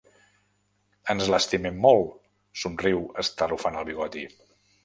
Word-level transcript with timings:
Ens 1.13 1.29
l'estimem 1.33 1.77
molt 1.85 2.09
—somriu 2.17 3.07
estarrufant 3.25 3.81
el 3.83 3.91
bigoti—. 3.93 4.29